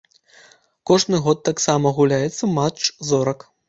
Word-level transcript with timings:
Кожны 0.91 1.21
год 1.27 1.45
таксама 1.51 1.95
гуляецца 2.01 2.53
матч 2.59 2.81
зорак. 3.13 3.51